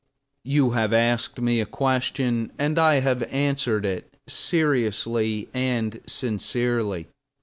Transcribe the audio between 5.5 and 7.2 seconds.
and sincerely.